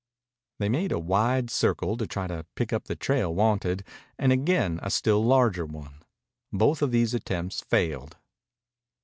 They 0.57 0.67
made 0.67 0.91
a 0.91 0.97
wide 0.97 1.51
circle 1.51 1.95
to 1.95 2.07
try 2.07 2.25
to 2.25 2.47
pick 2.55 2.73
up 2.73 2.85
the 2.85 2.95
trail 2.95 3.31
wanted, 3.35 3.83
and 4.17 4.31
again 4.31 4.79
a 4.81 4.89
still 4.89 5.23
larger 5.23 5.67
one. 5.67 6.01
Both 6.51 6.81
of 6.81 6.89
these 6.89 7.13
attempts 7.13 7.61
failed. 7.61 8.17